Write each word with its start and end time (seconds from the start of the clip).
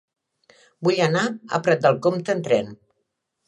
Vull 0.87 1.03
anar 1.09 1.23
a 1.27 1.61
Prat 1.69 1.87
de 1.87 1.95
Comte 2.09 2.35
amb 2.37 2.51
tren. 2.51 2.77